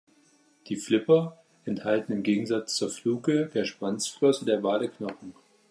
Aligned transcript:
Die 0.67 0.77
Flipper 0.77 1.37
enthalten 1.63 2.11
im 2.11 2.23
Gegensatz 2.23 2.73
zur 2.75 2.89
Fluke, 2.89 3.51
der 3.53 3.65
Schwanzflosse 3.65 4.45
der 4.45 4.63
Wale, 4.63 4.89
Knochen. 4.89 5.35